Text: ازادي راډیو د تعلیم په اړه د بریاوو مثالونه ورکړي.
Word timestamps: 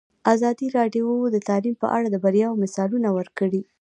ازادي 0.33 0.67
راډیو 0.77 1.07
د 1.35 1.37
تعلیم 1.47 1.75
په 1.81 1.87
اړه 1.95 2.07
د 2.11 2.15
بریاوو 2.23 2.61
مثالونه 2.63 3.09
ورکړي. 3.17 3.61